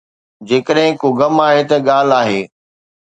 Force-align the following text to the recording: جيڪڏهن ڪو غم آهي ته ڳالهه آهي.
جيڪڏهن 0.47 0.91
ڪو 1.01 1.07
غم 1.19 1.35
آهي 1.47 1.63
ته 1.69 1.77
ڳالهه 1.87 2.17
آهي. 2.21 2.41